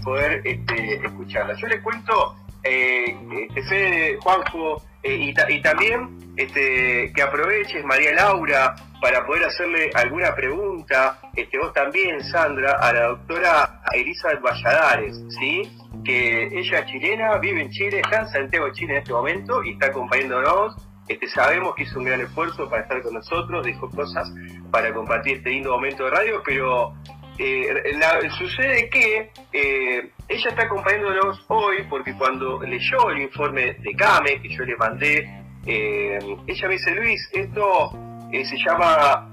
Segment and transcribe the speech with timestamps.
[0.00, 1.54] poder este, escucharla.
[1.54, 3.16] Yo les cuento, eh,
[3.48, 10.34] este, Fede, Juanjo, eh, y, también este, que aproveches, María Laura, para poder hacerle alguna
[10.34, 15.62] pregunta, este, vos también, Sandra, a la doctora Elizabeth Valladares, ¿sí?
[16.04, 19.72] que ella es chilena, vive en Chile, está en Santiago Chile en este momento y
[19.72, 20.76] está acompañándonos.
[21.08, 24.30] Este, sabemos que hizo un gran esfuerzo para estar con nosotros, dejó cosas
[24.70, 26.94] para compartir este lindo momento de radio, pero
[27.42, 34.42] eh, sucede que eh, ella está acompañándonos hoy porque cuando leyó el informe de CAME
[34.42, 37.92] que yo le mandé, eh, ella me dice, Luis, esto
[38.30, 39.28] se llama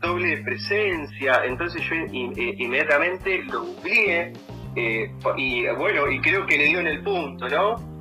[0.00, 4.32] doble presencia, entonces yo inmediatamente lo googleé
[4.74, 7.96] y bueno, y creo que le dio en el punto, ¿no?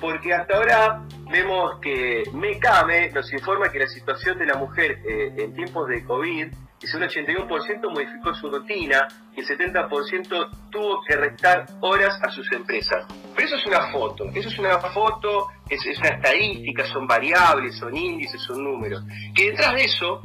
[0.00, 5.54] porque hasta ahora vemos que MECAME nos informa que la situación de la mujer en
[5.54, 6.48] tiempos de COVID
[6.80, 12.50] es un 81% modificó su rutina y el 70% tuvo que restar horas a sus
[12.52, 13.04] empresas.
[13.34, 17.96] Pero eso es una foto, eso es una foto, es, una estadística, son variables, son
[17.96, 19.02] índices, son números.
[19.34, 20.22] Que detrás de eso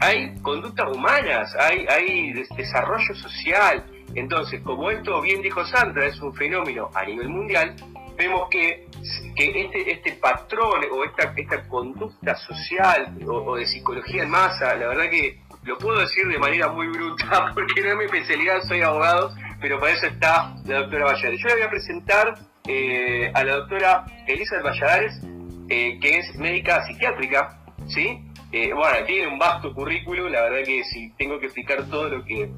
[0.00, 3.84] hay conductas humanas, hay, hay desarrollo social.
[4.14, 7.74] Entonces, como esto bien dijo Sandra, es un fenómeno a nivel mundial,
[8.16, 8.86] vemos que,
[9.34, 14.88] que este, este patrón o esta, esta conducta social o de psicología en masa, la
[14.88, 18.82] verdad que lo puedo decir de manera muy bruta porque no es mi especialidad, soy
[18.82, 21.40] abogado, pero para eso está la doctora Valladares.
[21.40, 22.34] Yo le voy a presentar
[22.66, 25.20] eh, a la doctora Elizabeth Valladares,
[25.68, 28.20] eh, que es médica psiquiátrica, ¿sí?
[28.52, 32.24] Eh, bueno, tiene un vasto currículum, la verdad que si tengo que explicar todo lo
[32.24, 32.50] que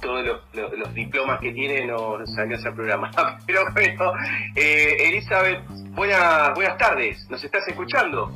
[0.00, 3.10] todos los, diplomas que tiene no salió ese programa.
[3.46, 4.12] Pero bueno,
[4.56, 8.32] Elizabeth, buenas, buenas tardes, ¿nos estás escuchando?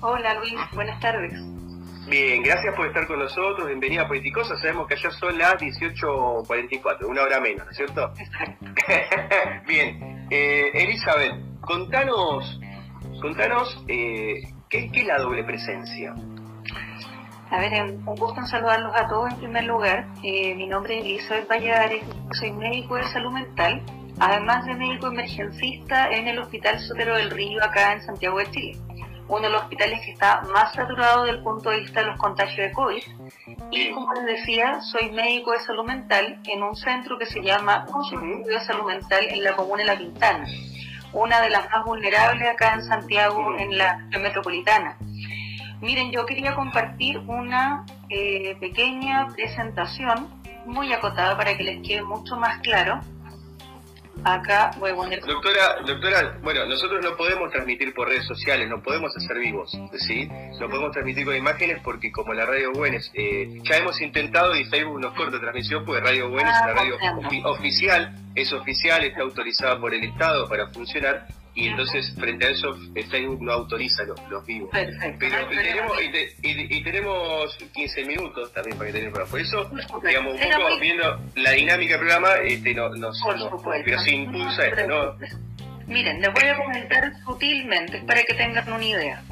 [0.00, 1.34] Hola Luis, buenas tardes.
[2.06, 3.66] Bien, gracias por estar con nosotros.
[3.66, 4.56] Bienvenida a Politicosa.
[4.58, 8.12] Sabemos que allá son las 18.44, una hora menos, ¿no es cierto?
[9.66, 12.60] Bien, eh, Elizabeth, contanos,
[13.22, 16.14] contanos eh, ¿qué, es la doble presencia.
[17.50, 20.06] A ver, un gusto en saludarlos a todos en primer lugar.
[20.22, 23.82] Eh, mi nombre es Elizabeth Valladares, soy médico de salud mental,
[24.20, 28.78] además de médico emergencista en el Hospital Sotero del Río, acá en Santiago de Chile
[29.28, 32.18] uno de los hospitales que está más saturado desde el punto de vista de los
[32.18, 33.02] contagios de COVID.
[33.70, 37.86] Y como les decía, soy médico de salud mental en un centro que se llama
[37.86, 40.46] Consultorio de Salud Mental en la comuna de La Pintana,
[41.12, 44.96] una de las más vulnerables acá en Santiago, en la metropolitana.
[45.80, 50.28] Miren, yo quería compartir una eh, pequeña presentación
[50.66, 53.00] muy acotada para que les quede mucho más claro
[54.22, 55.20] acá voy a poner...
[55.20, 60.28] Doctora, doctora, bueno, nosotros no podemos transmitir por redes sociales, no podemos hacer vivos, ¿sí?
[60.60, 64.64] No podemos transmitir con imágenes porque como la Radio Buenos, eh, ya hemos intentado y
[64.64, 66.96] Facebook nos corta transmisión porque Radio Buenos es la ah, radio
[67.50, 72.76] oficial, es oficial, está autorizada por el Estado para funcionar y entonces frente a eso
[73.10, 74.70] Facebook no autoriza los, los vivos.
[74.70, 75.18] Perfecto.
[75.20, 76.02] Pero y tenemos,
[76.42, 79.70] y, tenemos 15 minutos también para que tengan Por eso,
[80.04, 83.20] digamos, un poco viendo la dinámica del programa, este, no, nos,
[83.84, 85.16] pero se impulsa esto, ¿no?
[85.86, 89.22] Miren, les voy a comentar sutilmente para que tengan una idea.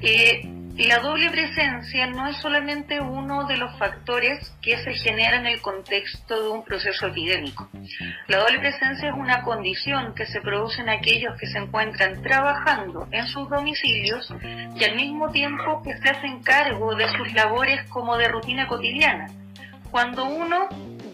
[0.00, 0.40] Eh,
[0.76, 5.60] la doble presencia no es solamente uno de los factores que se generan en el
[5.60, 7.68] contexto de un proceso epidémico.
[8.28, 13.06] La doble presencia es una condición que se produce en aquellos que se encuentran trabajando
[13.10, 14.32] en sus domicilios
[14.74, 19.26] y al mismo tiempo que se hacen cargo de sus labores como de rutina cotidiana.
[19.90, 20.68] Cuando uno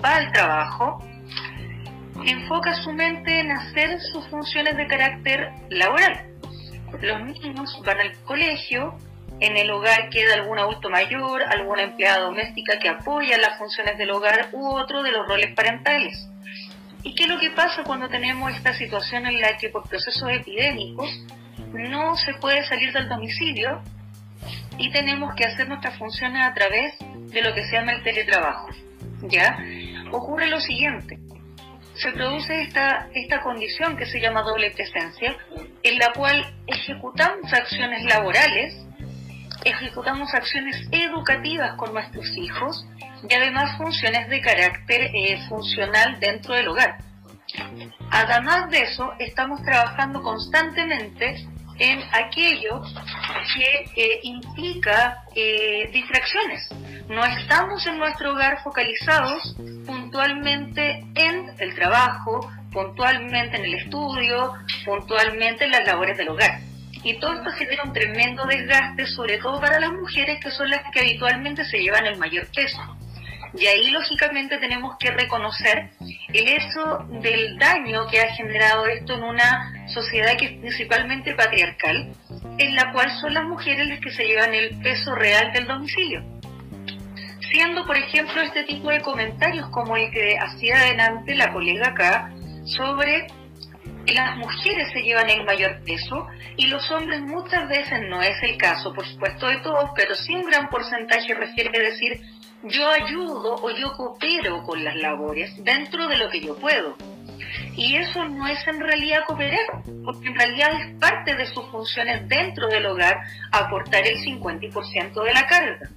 [0.04, 1.04] va al trabajo,
[2.24, 6.26] enfoca su mente en hacer sus funciones de carácter laboral.
[7.00, 8.96] Los niños van al colegio,
[9.40, 14.10] en el hogar queda algún adulto mayor, alguna empleada doméstica que apoya las funciones del
[14.10, 16.28] hogar u otro de los roles parentales.
[17.02, 20.28] ¿Y qué es lo que pasa cuando tenemos esta situación en la que por procesos
[20.30, 21.08] epidémicos
[21.72, 23.80] no se puede salir del domicilio
[24.76, 28.68] y tenemos que hacer nuestras funciones a través de lo que se llama el teletrabajo?
[29.22, 29.58] ¿Ya?
[30.10, 31.18] Ocurre lo siguiente.
[31.94, 35.36] Se produce esta, esta condición que se llama doble presencia,
[35.82, 38.87] en la cual ejecutamos acciones laborales
[39.64, 42.86] ejecutamos acciones educativas con nuestros hijos
[43.28, 46.98] y además funciones de carácter eh, funcional dentro del hogar.
[48.10, 51.46] Además de eso, estamos trabajando constantemente
[51.78, 52.82] en aquello
[53.54, 56.68] que eh, implica eh, distracciones.
[57.08, 59.56] No estamos en nuestro hogar focalizados
[59.86, 66.67] puntualmente en el trabajo, puntualmente en el estudio, puntualmente en las labores del hogar.
[67.02, 70.82] Y todo esto genera un tremendo desgaste, sobre todo para las mujeres, que son las
[70.92, 72.98] que habitualmente se llevan el mayor peso.
[73.54, 75.90] Y ahí, lógicamente, tenemos que reconocer
[76.32, 82.12] el hecho del daño que ha generado esto en una sociedad que es principalmente patriarcal,
[82.58, 86.22] en la cual son las mujeres las que se llevan el peso real del domicilio.
[87.50, 92.30] Siendo, por ejemplo, este tipo de comentarios como el que hacía adelante la colega acá
[92.64, 93.26] sobre
[94.12, 96.26] las mujeres se llevan el mayor peso
[96.56, 100.34] y los hombres muchas veces no es el caso, por supuesto de todos, pero sí
[100.34, 102.20] un gran porcentaje refiere a decir
[102.64, 106.96] yo ayudo o yo coopero con las labores dentro de lo que yo puedo.
[107.76, 112.28] Y eso no es en realidad cooperar, porque en realidad es parte de sus funciones
[112.28, 113.16] dentro del hogar
[113.52, 115.88] aportar el 50% de la carga.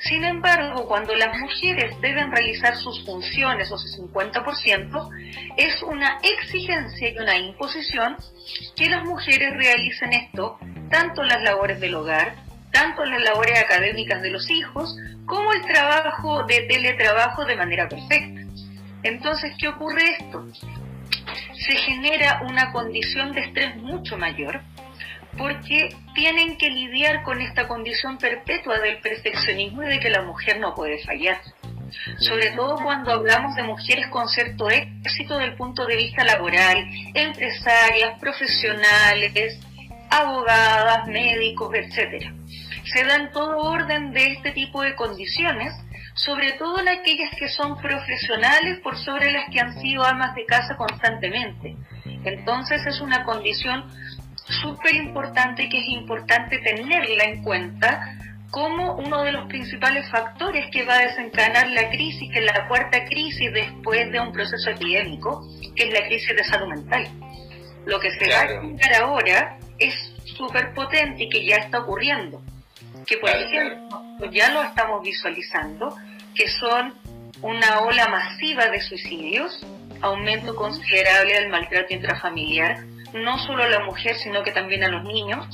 [0.00, 5.10] Sin embargo, cuando las mujeres deben realizar sus funciones o su 50%,
[5.56, 8.16] es una exigencia y una imposición
[8.74, 10.58] que las mujeres realicen esto,
[10.90, 12.36] tanto las labores del hogar,
[12.72, 14.96] tanto las labores académicas de los hijos,
[15.26, 18.40] como el trabajo de teletrabajo de manera perfecta.
[19.02, 20.46] Entonces, ¿qué ocurre esto?
[21.54, 24.62] Se genera una condición de estrés mucho mayor
[25.36, 30.58] porque tienen que lidiar con esta condición perpetua del perfeccionismo y de que la mujer
[30.60, 31.40] no puede fallar.
[32.18, 36.84] Sobre todo cuando hablamos de mujeres con cierto éxito desde el punto de vista laboral,
[37.14, 39.58] empresarias, profesionales,
[40.10, 42.32] abogadas, médicos, etcétera.
[42.84, 45.74] Se dan todo orden de este tipo de condiciones,
[46.14, 50.44] sobre todo en aquellas que son profesionales por sobre las que han sido amas de
[50.46, 51.76] casa constantemente.
[52.24, 53.84] Entonces es una condición
[54.48, 58.16] súper importante que es importante tenerla en cuenta
[58.50, 62.66] como uno de los principales factores que va a desencadenar la crisis, que es la
[62.68, 67.08] cuarta crisis después de un proceso epidémico, que es la crisis de salud mental.
[67.84, 69.94] Lo que se va a explicar ahora es
[70.24, 72.40] súper potente y que ya está ocurriendo.
[73.06, 75.94] Que por ejemplo, ya lo estamos visualizando,
[76.34, 76.94] que son
[77.42, 79.64] una ola masiva de suicidios,
[80.00, 82.78] aumento considerable del maltrato intrafamiliar,
[83.12, 85.46] no solo a la mujer, sino que también a los niños,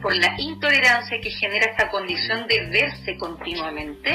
[0.00, 4.14] por la intolerancia que genera esta condición de verse continuamente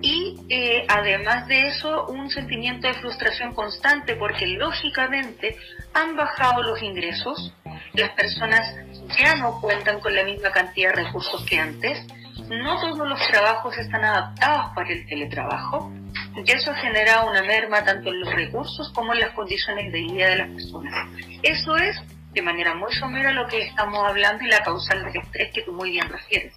[0.00, 5.56] y eh, además de eso un sentimiento de frustración constante porque lógicamente
[5.94, 7.54] han bajado los ingresos,
[7.92, 8.74] las personas
[9.18, 12.04] ya no cuentan con la misma cantidad de recursos que antes,
[12.48, 15.92] no todos los trabajos están adaptados para el teletrabajo
[16.34, 20.28] y eso genera una merma tanto en los recursos como en las condiciones de vida
[20.30, 21.08] de las personas.
[21.42, 21.96] Eso es,
[22.32, 25.72] de manera muy somera, lo que estamos hablando y la causal del estrés que tú
[25.72, 26.54] muy bien refieres.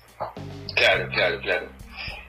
[0.76, 1.70] Claro, claro, claro.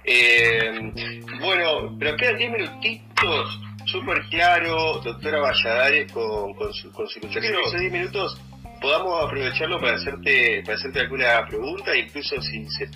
[0.04, 0.93] Eh,
[1.40, 7.72] bueno, pero quedan 10 minutitos, súper claro, doctora Valladares, con, con su, con su Esos
[7.72, 8.40] 10 minutos
[8.81, 12.88] podamos aprovecharlo para hacerte para hacerte alguna pregunta, incluso si se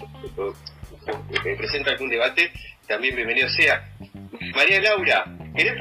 [1.56, 2.50] presenta algún debate,
[2.86, 3.88] también bienvenido sea.
[4.54, 5.24] María Laura,
[5.54, 5.74] ¿querés,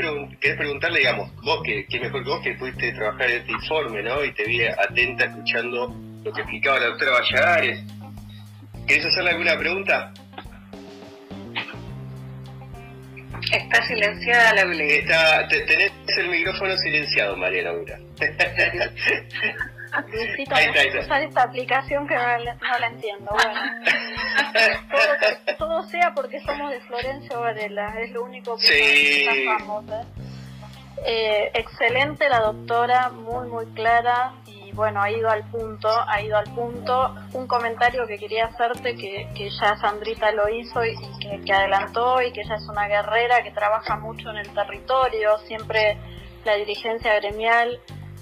[0.58, 4.24] preguntarle, digamos, vos que, mejor que vos que pudiste trabajar en este informe, ¿no?
[4.24, 7.84] Y te vi atenta escuchando lo que explicaba la doctora Valladares.
[8.88, 10.14] ¿Querés hacerle alguna pregunta?
[13.52, 18.00] Está silenciada la Está, tenés el micrófono silenciado, María Laura.
[20.08, 20.56] Necesito
[21.00, 22.22] usar esta aplicación que no,
[22.80, 23.32] la entiendo.
[23.32, 23.62] Bueno,
[25.58, 29.28] todo, sea porque somos de Florencia Varela, es lo único que sí.
[29.28, 29.46] ¿eh?
[31.06, 31.52] ¿eh?
[31.54, 36.54] excelente la doctora, muy muy clara y bueno, ha ido al punto, ha ido al
[36.54, 37.16] punto.
[37.34, 42.22] Un comentario que quería hacerte que, que ya Sandrita lo hizo y que, que adelantó
[42.22, 45.98] y que ella es una guerrera que trabaja mucho en el territorio, siempre
[46.46, 47.80] la dirigencia gremial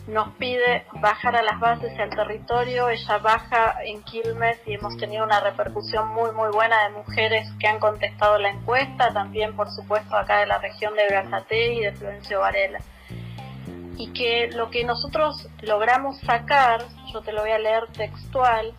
[0.08, 2.90] nos pide bajar a las bases y al territorio.
[2.90, 7.68] Ella baja en Quilmes y hemos tenido una repercusión muy, muy buena de mujeres que
[7.68, 11.92] han contestado la encuesta, también, por supuesto, acá de la región de Brazate y de
[11.92, 12.80] Florencio Varela.
[13.98, 18.74] Y que lo que nosotros logramos sacar, yo te lo voy a leer textual,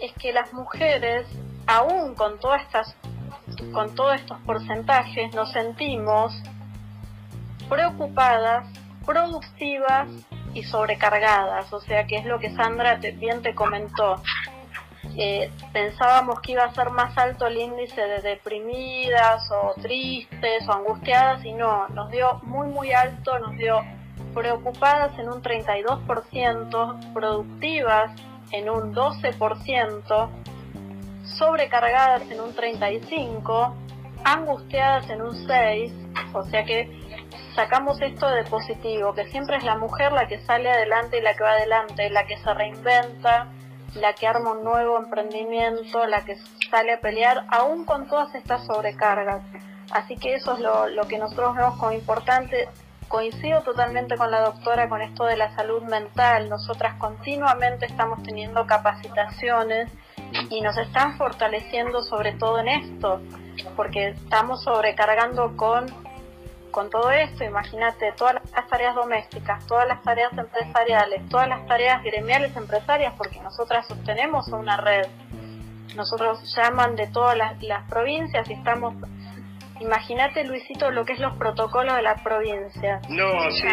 [0.00, 1.26] es que las mujeres,
[1.66, 2.96] aún con todas estas
[3.72, 6.40] con todos estos porcentajes, nos sentimos
[7.68, 8.66] preocupadas,
[9.04, 10.08] productivas
[10.54, 14.22] y sobrecargadas, o sea que es lo que Sandra bien te comentó.
[15.16, 20.72] Eh, pensábamos que iba a ser más alto el índice de deprimidas o tristes o
[20.72, 23.80] angustiadas y no, nos dio muy muy alto, nos dio
[24.34, 28.12] preocupadas en un 32%, productivas
[28.52, 30.28] en un 12%,
[31.38, 33.74] sobrecargadas en un 35%,
[34.24, 36.97] angustiadas en un 6%, o sea que
[37.58, 41.34] sacamos esto de positivo, que siempre es la mujer la que sale adelante y la
[41.34, 43.48] que va adelante, la que se reinventa,
[43.96, 46.36] la que arma un nuevo emprendimiento, la que
[46.70, 49.42] sale a pelear, aún con todas estas sobrecargas.
[49.90, 52.68] Así que eso es lo, lo que nosotros vemos como importante.
[53.08, 56.48] Coincido totalmente con la doctora con esto de la salud mental.
[56.48, 59.90] Nosotras continuamente estamos teniendo capacitaciones
[60.48, 63.20] y nos están fortaleciendo sobre todo en esto,
[63.74, 65.86] porque estamos sobrecargando con,
[66.78, 67.42] con todo esto.
[67.42, 73.40] Imagínate todas las tareas domésticas, todas las tareas empresariales, todas las tareas gremiales empresarias, porque
[73.40, 75.08] nosotras sostenemos una red.
[75.96, 78.94] Nosotros llaman de todas las, las provincias y estamos
[79.80, 83.00] Imagínate, Luisito, lo que es los protocolos de la provincia.
[83.08, 83.68] No, sí.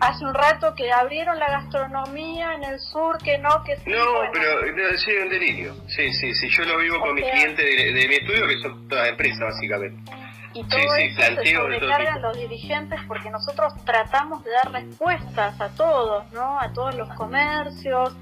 [0.00, 3.82] Hace un rato que abrieron la gastronomía en el sur, que no, que sí.
[3.86, 5.74] No, pero sí, un delirio.
[5.86, 6.48] Sí, sí, sí.
[6.50, 10.27] Yo lo vivo con mis clientes de, mi estudio, que son todas empresas, básicamente.
[10.58, 16.30] Y todo eso se sobrecargan los dirigentes porque nosotros tratamos de dar respuestas a todos,
[16.32, 16.58] ¿no?
[16.58, 18.12] A todos los comercios,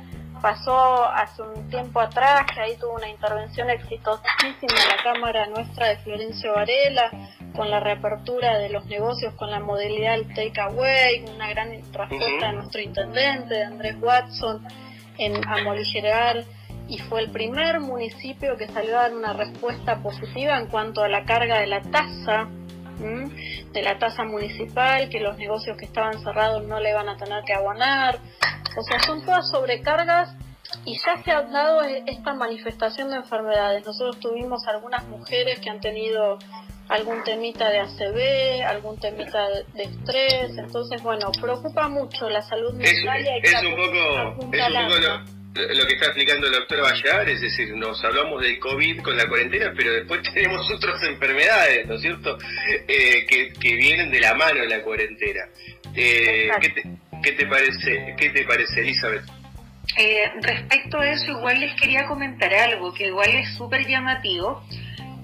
[0.43, 5.89] pasó hace un tiempo atrás, que ahí tuvo una intervención exitosísima en la Cámara nuestra
[5.89, 7.11] de Florencio Varela,
[7.55, 12.53] con la reapertura de los negocios con la modalidad del takeaway, una gran respuesta de
[12.53, 14.63] nuestro intendente, Andrés Watson,
[15.17, 16.45] en amoligerar
[16.89, 21.09] y fue el primer municipio que salió a dar una respuesta positiva en cuanto a
[21.09, 22.49] la carga de la tasa,
[23.73, 27.45] de la tasa municipal, que los negocios que estaban cerrados no le van a tener
[27.45, 28.19] que abonar,
[28.77, 30.35] o sea, son todas sobrecargas
[30.85, 33.85] y ya se ha dado e-, esta manifestación de enfermedades.
[33.85, 36.39] Nosotros tuvimos algunas mujeres que han tenido
[36.89, 43.27] algún temita de ACV, algún temita de estrés, entonces bueno, preocupa mucho la salud mental.
[43.43, 47.41] Es, es, un poco, es un poco lo, que está explicando el doctor Vallar, es
[47.41, 52.03] decir, nos hablamos del COVID con la cuarentena, pero después tenemos otras enfermedades, ¿no es
[52.03, 52.39] cierto?,
[52.87, 55.43] eh, que, que vienen de la mano de la cuarentena.
[55.95, 56.51] Eh,
[57.23, 59.25] ¿qué, te, parece, ¿Qué te parece, Elizabeth?
[59.97, 64.63] Eh, respecto a eso, igual les quería comentar algo que igual es súper llamativo,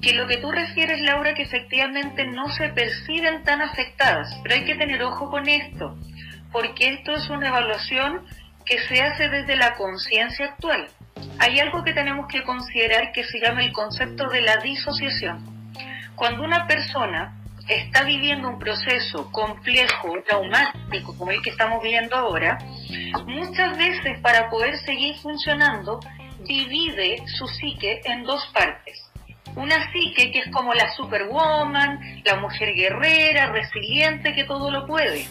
[0.01, 4.65] que lo que tú refieres, Laura, que efectivamente no se perciben tan afectadas, pero hay
[4.65, 5.97] que tener ojo con esto,
[6.51, 8.23] porque esto es una evaluación
[8.65, 10.89] que se hace desde la conciencia actual.
[11.39, 15.45] Hay algo que tenemos que considerar que se llama el concepto de la disociación.
[16.15, 17.39] Cuando una persona
[17.69, 22.59] está viviendo un proceso complejo, traumático, como el que estamos viviendo ahora,
[23.27, 26.01] muchas veces para poder seguir funcionando,
[26.45, 29.11] divide su psique en dos partes.
[29.55, 35.27] Una psique que es como la superwoman, la mujer guerrera, resiliente, que todo lo puede.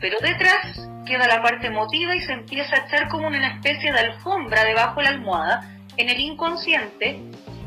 [0.00, 3.98] Pero detrás queda la parte emotiva y se empieza a echar como una especie de
[3.98, 7.20] alfombra debajo de la almohada en el inconsciente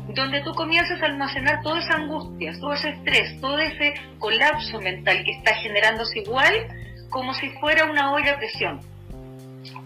[0.08, 5.24] donde tú comienzas a almacenar toda esa angustia, todo ese estrés, todo ese colapso mental
[5.24, 6.54] que está generándose igual
[7.10, 8.80] como si fuera una olla a presión.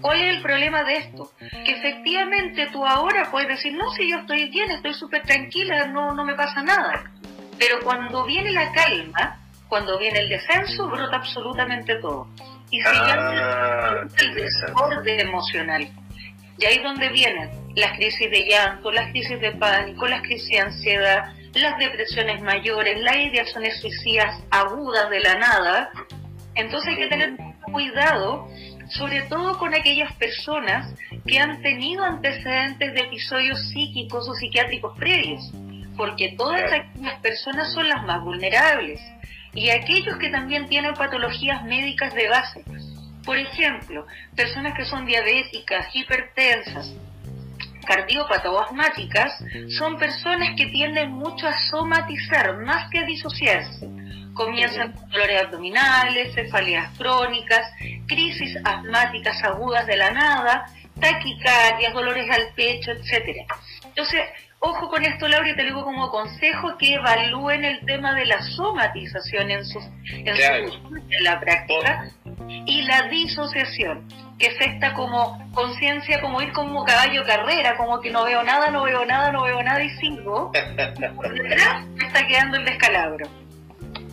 [0.00, 1.30] ¿Cuál es el problema de esto?
[1.64, 6.14] Que efectivamente tú ahora puedes decir, no, si yo estoy bien, estoy súper tranquila, no,
[6.14, 7.10] no me pasa nada.
[7.58, 12.28] Pero cuando viene la calma, cuando viene el descenso, brota absolutamente todo.
[12.70, 15.88] Y se llama ah, el desborde emocional.
[16.58, 20.48] Y ahí es donde vienen las crisis de llanto, las crisis de pánico, las crisis
[20.48, 25.90] de ansiedad, las depresiones mayores, las ideaciones suicidas agudas de la nada.
[26.54, 28.48] Entonces hay que tener cuidado,
[28.90, 30.94] sobre todo con aquellas personas
[31.26, 35.52] que han tenido antecedentes de episodios psíquicos o psiquiátricos previos,
[35.96, 39.00] porque todas aquellas personas son las más vulnerables.
[39.54, 42.64] Y aquellos que también tienen patologías médicas de base,
[43.24, 46.94] por ejemplo, personas que son diabéticas, hipertensas,
[47.86, 49.32] cardiópatas o asmáticas,
[49.78, 53.88] son personas que tienden mucho a somatizar más que a disociarse.
[54.34, 57.66] Comienzan con dolores abdominales, cefaleas crónicas,
[58.06, 60.66] crisis asmáticas agudas de la nada,
[61.00, 63.46] taquicardias, dolores al pecho, etc.
[63.84, 64.22] Entonces,
[64.60, 68.42] Ojo con esto, Laura, y te digo como consejo que evalúen el tema de la
[68.42, 72.10] somatización en, sus, en, la práctica
[72.66, 78.24] y la disociación, que afecta como conciencia, como ir como caballo carrera, como que no
[78.24, 80.50] veo nada, no veo nada, no veo nada y sigo.
[81.14, 83.28] Por detrás me está quedando el descalabro.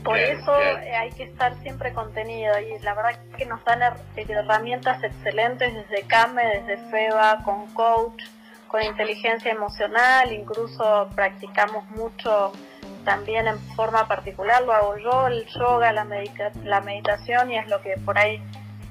[0.04, 3.82] Por eso hay que estar siempre contenido y la verdad que nos dan
[4.16, 8.22] herramientas excelentes desde CAME, desde FEBA, con coach
[8.68, 12.52] con inteligencia emocional, incluso practicamos mucho
[13.04, 16.08] también en forma particular, lo hago yo, el yoga, la,
[16.64, 18.42] la meditación y es lo que por ahí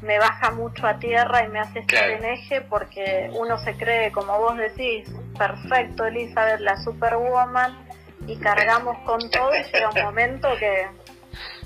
[0.02, 4.12] me baja mucho a tierra y me hace estar en eje porque uno se cree,
[4.12, 7.76] como vos decís, perfecto Elizabeth, la superwoman
[8.26, 10.86] y cargamos con todo y llega un momento que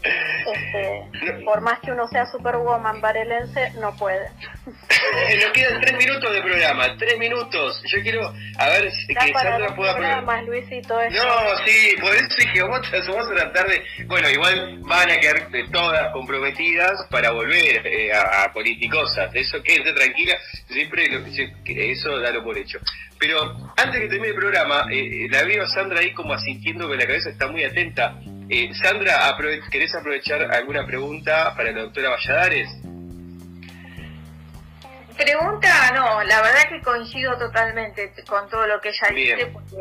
[0.03, 4.31] este, por más que uno sea superwoman varelense, no puede.
[4.67, 7.83] Nos quedan tres minutos de programa, tres minutos.
[7.87, 10.95] Yo quiero, a ver si que Sandra pueda programas, Luisito.
[11.11, 13.83] No, sí, por eso dije, vamos, a tratar de...
[14.07, 19.35] Bueno, igual van a quedar todas comprometidas para volver eh, a, a, politicosas.
[19.35, 20.37] Eso quédate tranquila,
[20.69, 21.25] siempre lo,
[21.67, 22.79] eso dalo por hecho.
[23.19, 26.97] Pero antes que termine el programa, eh, la veo a Sandra ahí como asintiendo que
[26.97, 28.15] la cabeza está muy atenta.
[28.51, 29.37] Eh, Sandra,
[29.71, 32.71] ¿querés aprovechar alguna pregunta para la doctora Valladares?
[35.17, 39.77] Pregunta, no, la verdad que coincido totalmente con todo lo que ella dice, porque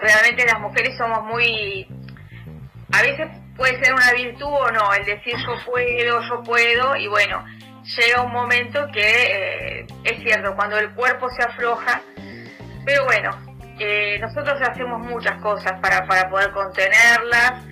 [0.00, 1.86] realmente las mujeres somos muy...
[2.92, 7.06] A veces puede ser una virtud o no, el decir yo puedo, yo puedo, y
[7.06, 7.44] bueno,
[7.84, 12.00] llega un momento que eh, es cierto, cuando el cuerpo se afloja,
[12.84, 13.43] pero bueno,
[13.78, 17.64] eh, nosotros hacemos muchas cosas para, para poder contenerlas,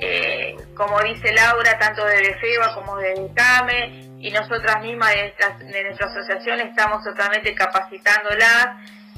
[0.00, 5.32] eh, como dice Laura, tanto de FEBA como de CAME, y nosotras mismas de,
[5.66, 8.68] de nuestra asociación estamos totalmente capacitándolas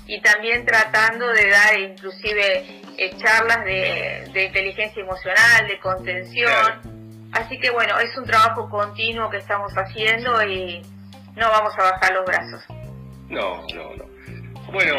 [0.06, 7.28] y también tratando de dar inclusive eh, charlas de, de, inteligencia emocional, de contención.
[7.32, 10.82] Así que bueno, es un trabajo continuo que estamos haciendo y
[11.36, 12.64] no vamos a bajar los brazos.
[13.28, 14.04] No, no, no.
[14.72, 14.94] Bueno.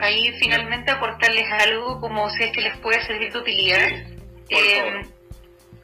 [0.00, 3.88] Ahí, finalmente aportarles algo como si es que les puede servir de utilidad.
[4.48, 5.02] Eh,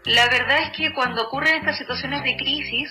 [0.05, 2.91] la verdad es que cuando ocurren estas situaciones de crisis,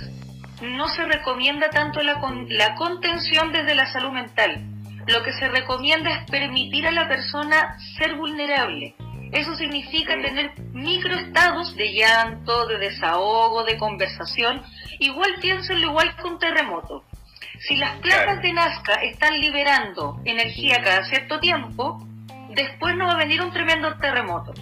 [0.62, 2.19] no se recomienda tanto la,
[2.50, 4.65] la contención desde la salud mental.
[5.07, 8.95] Lo que se recomienda es permitir a la persona ser vulnerable.
[9.31, 14.62] Eso significa tener microestados de llanto, de desahogo, de conversación.
[15.00, 17.03] Igual piénsenlo igual que un terremoto.
[17.67, 22.05] Si las placas de Nazca están liberando energía cada cierto tiempo,
[22.50, 24.53] después no va a venir un tremendo terremoto.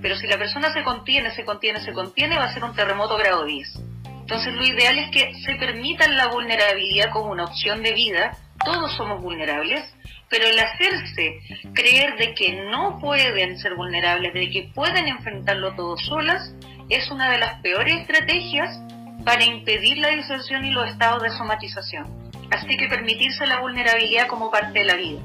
[0.00, 3.16] Pero si la persona se contiene, se contiene, se contiene, va a ser un terremoto
[3.16, 3.80] grado 10.
[4.06, 8.36] Entonces lo ideal es que se permitan la vulnerabilidad como una opción de vida.
[8.64, 9.92] Todos somos vulnerables,
[10.28, 11.40] pero el hacerse
[11.74, 16.54] creer de que no pueden ser vulnerables, de que pueden enfrentarlo todo solas,
[16.88, 18.78] es una de las peores estrategias
[19.24, 22.23] para impedir la diserción y los estados de somatización.
[22.54, 25.20] Así que permitirse la vulnerabilidad como parte de la vida.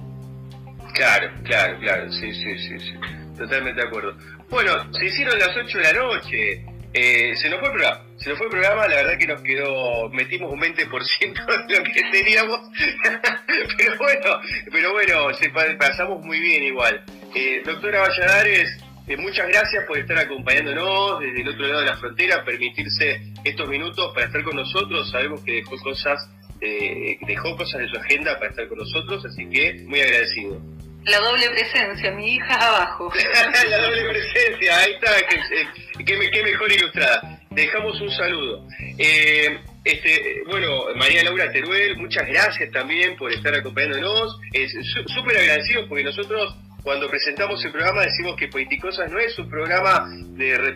[0.94, 2.94] Claro, claro, claro, sí, sí, sí, sí.
[3.38, 4.18] Totalmente de acuerdo.
[4.50, 6.65] Bueno, se hicieron las 8 de la noche.
[6.92, 9.42] Eh, se nos fue el programa, se nos fue el programa, la verdad que nos
[9.42, 12.62] quedó, metimos un 20% de lo que teníamos,
[13.78, 17.04] pero bueno, pero bueno, se pasamos muy bien igual.
[17.36, 21.98] Eh, doctora Valladares, eh, muchas gracias por estar acompañándonos desde el otro lado de la
[21.98, 26.28] frontera, permitirse estos minutos para estar con nosotros, sabemos que dejó cosas,
[26.62, 30.62] dejó cosas de su agenda para estar con nosotros, así que muy agradecido.
[31.06, 33.12] La doble presencia, mi hija abajo.
[33.69, 35.12] la doble presencia, ahí está,
[36.06, 37.39] qué, mejor ilustrada.
[37.52, 38.67] Dejamos un saludo.
[38.98, 44.39] Eh, este, bueno, María Laura Teruel, muchas gracias también por estar acompañándonos.
[45.08, 50.08] Súper agradecidos porque nosotros cuando presentamos el programa decimos que Politicosas no es un programa
[50.32, 50.76] de,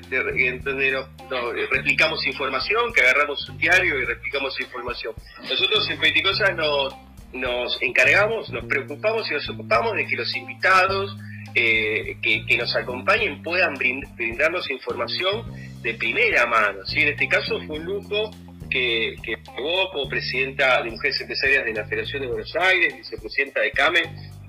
[0.49, 5.13] donde replicamos información, que agarramos un diario y replicamos información.
[5.49, 6.93] Nosotros en Politicosas nos
[7.33, 11.15] nos encargamos, nos preocupamos y nos ocupamos de que los invitados
[11.55, 15.43] eh, que, nos acompañen puedan brindarnos información
[15.81, 16.85] de primera mano.
[16.85, 17.01] ¿sí?
[17.01, 18.31] En este caso fue un lujo
[18.69, 23.61] que, que vos, como presidenta de Mujeres Empresarias de la Federación de Buenos Aires, vicepresidenta
[23.61, 24.01] de CAME,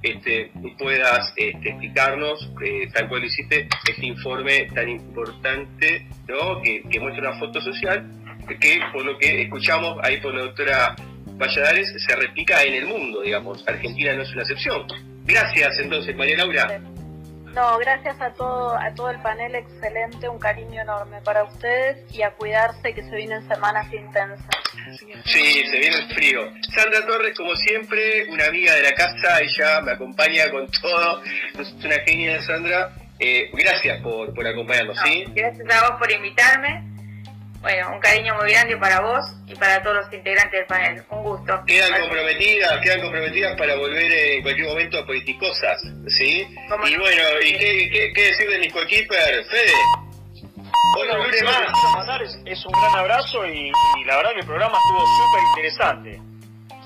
[0.05, 6.61] este, puedas este, explicarnos, eh, tal cual hiciste, este informe tan importante ¿no?
[6.62, 8.07] que, que muestra una foto social,
[8.61, 10.95] que por lo que escuchamos ahí por la doctora
[11.37, 13.67] Valladares se replica en el mundo, digamos.
[13.67, 14.87] Argentina no es una excepción.
[15.25, 16.81] Gracias entonces, María Laura.
[17.55, 22.23] No, gracias a todo, a todo el panel, excelente, un cariño enorme para ustedes y
[22.23, 24.47] a cuidarse que se vienen semanas intensas.
[25.25, 26.40] Sí, se viene el frío.
[26.75, 31.23] Sandra Torres, como siempre, una amiga de la casa, ella me acompaña con todo,
[31.59, 32.90] es una genia Sandra.
[33.21, 35.25] Eh, gracias por, por acompañarnos, ¿sí?
[35.29, 36.93] Gracias a vos por invitarme
[37.64, 41.03] bueno, un cariño muy grande para vos y para todos los integrantes del panel.
[41.09, 41.62] Un gusto.
[41.66, 46.46] Quedan comprometidas, quedan comprometidas para volver en cualquier momento a Politicosas, ¿sí?
[46.87, 49.72] Y bueno, ¿y qué, qué, decir de mis coequiper, Fede?
[50.94, 52.37] Bueno, lunes más.
[52.44, 53.72] Es un gran abrazo y,
[54.05, 56.20] la verdad que el programa estuvo súper interesante.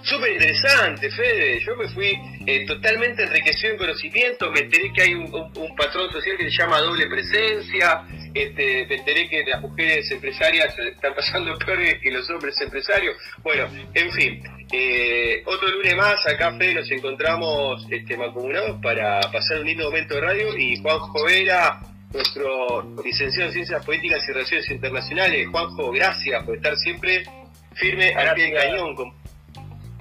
[0.04, 1.58] Súper interesante, Fede.
[1.66, 4.52] Yo me fui eh, totalmente enriquecido en conocimiento.
[4.52, 8.04] Me enteré que hay un, un, patrón social que se llama doble presencia.
[8.38, 13.16] Este, me enteré que las mujeres empresarias están pasando peor que los hombres empresarios.
[13.42, 19.61] Bueno, en fin, eh, otro lunes más, acá Fede nos encontramos este, mancomunados para pasar
[19.61, 21.81] un lindo momento de radio y Juan Jovera
[22.12, 25.46] nuestro licenciado en Ciencias Políticas y Relaciones Internacionales.
[25.51, 27.24] Juanjo, gracias por estar siempre
[27.74, 28.94] firme al pie del cañón.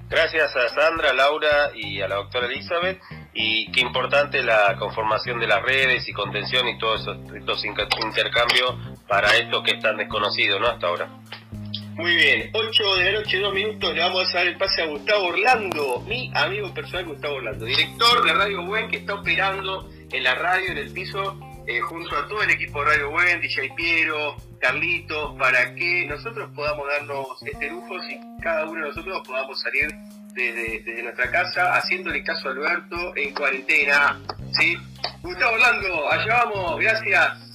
[0.09, 3.01] Gracias a Sandra, Laura y a la doctora Elizabeth.
[3.33, 8.75] Y qué importante la conformación de las redes y contención y todos estos intercambios
[9.07, 10.67] para esto que es tan desconocido, ¿no?
[10.67, 11.09] Hasta ahora.
[11.97, 14.85] Muy bien, 8 de la noche, 2 minutos, le vamos a dar el pase a
[14.85, 20.23] Gustavo Orlando, mi amigo personal Gustavo Orlando, director de Radio Buen que está operando en
[20.23, 23.71] la radio, en el piso, eh, junto a todo el equipo de Radio Buen, DJ
[23.75, 29.61] Piero, Carlito, para que nosotros podamos darnos este lujo y cada uno de nosotros podamos
[29.61, 29.87] salir
[30.33, 34.19] desde, desde nuestra casa haciéndole caso a Alberto en cuarentena.
[34.53, 34.75] ¿sí?
[35.21, 37.47] Gustavo Orlando, allá vamos, gracias.